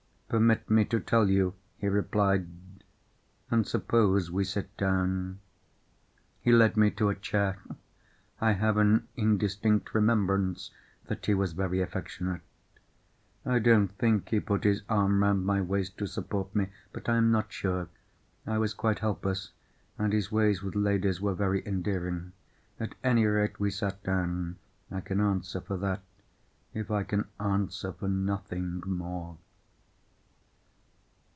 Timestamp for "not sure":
17.29-17.89